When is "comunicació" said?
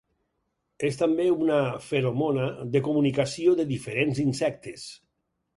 2.89-3.57